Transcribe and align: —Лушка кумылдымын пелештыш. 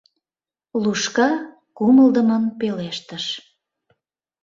—Лушка 0.83 1.29
кумылдымын 1.77 2.43
пелештыш. 2.59 3.25